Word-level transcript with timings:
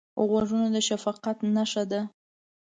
غوږونه 0.29 0.67
د 0.75 0.77
شفقت 0.87 1.37
نښه 1.55 1.83
ده 1.91 2.01